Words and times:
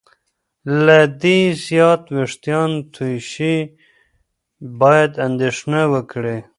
که 0.05 0.13
له 0.85 0.99
دې 1.21 1.39
زیات 1.65 2.03
وېښتان 2.15 2.71
تویې 2.93 3.17
شي، 3.31 3.55
باید 4.81 5.11
اندېښنه 5.27 5.81
وکړې. 5.93 6.37